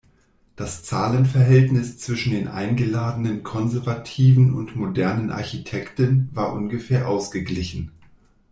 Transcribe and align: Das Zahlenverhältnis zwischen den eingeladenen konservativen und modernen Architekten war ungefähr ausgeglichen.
Das 0.55 0.83
Zahlenverhältnis 0.83 1.99
zwischen 1.99 2.31
den 2.31 2.47
eingeladenen 2.47 3.43
konservativen 3.43 4.55
und 4.55 4.75
modernen 4.75 5.29
Architekten 5.29 6.29
war 6.33 6.53
ungefähr 6.53 7.07
ausgeglichen. 7.07 7.91